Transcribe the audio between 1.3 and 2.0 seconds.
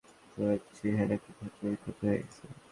ক্ষত-বিক্ষত